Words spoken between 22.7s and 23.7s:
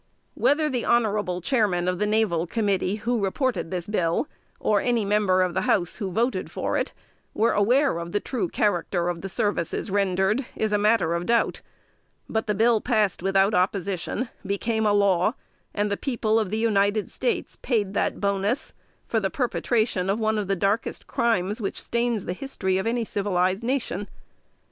of any civilized